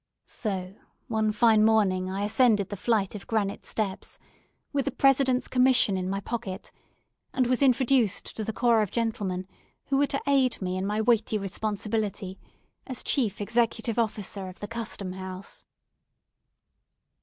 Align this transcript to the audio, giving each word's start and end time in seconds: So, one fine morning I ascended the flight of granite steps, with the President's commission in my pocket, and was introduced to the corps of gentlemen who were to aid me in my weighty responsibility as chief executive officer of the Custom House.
So, 0.25 0.73
one 1.09 1.31
fine 1.31 1.63
morning 1.63 2.09
I 2.11 2.23
ascended 2.23 2.69
the 2.69 2.75
flight 2.75 3.13
of 3.13 3.27
granite 3.27 3.67
steps, 3.67 4.17
with 4.73 4.85
the 4.85 4.91
President's 4.91 5.47
commission 5.47 5.95
in 5.95 6.09
my 6.09 6.19
pocket, 6.19 6.71
and 7.35 7.45
was 7.45 7.61
introduced 7.61 8.35
to 8.35 8.43
the 8.43 8.51
corps 8.51 8.81
of 8.81 8.89
gentlemen 8.89 9.47
who 9.89 9.97
were 9.97 10.07
to 10.07 10.19
aid 10.25 10.59
me 10.59 10.75
in 10.75 10.87
my 10.87 11.01
weighty 11.01 11.37
responsibility 11.37 12.39
as 12.87 13.03
chief 13.03 13.39
executive 13.39 13.99
officer 13.99 14.47
of 14.47 14.59
the 14.59 14.67
Custom 14.67 15.11
House. 15.11 15.65